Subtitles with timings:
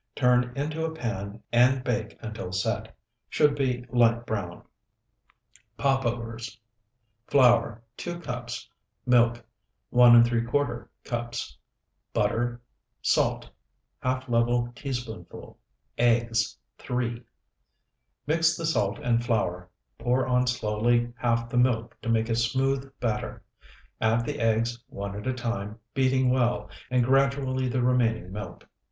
[0.15, 2.95] Turn into a pan and bake until set.
[3.29, 4.63] Should be light brown.
[5.77, 6.59] POPOVERS
[7.27, 8.67] Flour, 2 cups.
[9.05, 9.45] Milk,
[9.93, 11.55] 1¾ cups.
[12.13, 12.59] Butter.
[13.03, 13.47] Salt,
[14.03, 15.59] ½ level teaspoonful.
[15.99, 17.21] Eggs, 3.
[18.25, 22.91] Mix the salt and flour, pour on slowly half the milk to make a smooth
[22.99, 23.43] batter;
[24.01, 28.67] add the eggs, one at a time, beating well, and gradually the remaining milk.